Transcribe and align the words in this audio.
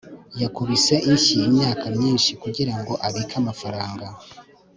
yakubise 0.41 0.93
inshyi 1.09 1.35
imyaka 1.49 1.85
myinshi 1.97 2.31
kugirango 2.41 2.93
abike 3.07 3.35
amafaranga 3.41 4.07